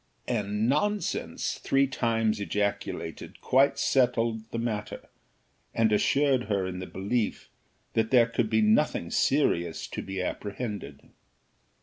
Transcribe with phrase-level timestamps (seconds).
[0.27, 1.59] And nonsense!
[1.59, 5.07] three times ejaculated, quite settled the matter,
[5.75, 7.49] and assured her in the belief
[7.93, 11.11] that there could be nothing serious to be apprehended.